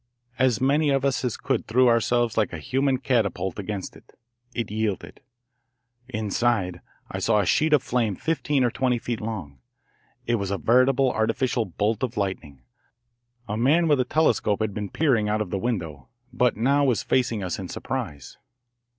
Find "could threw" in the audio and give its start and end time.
1.37-1.87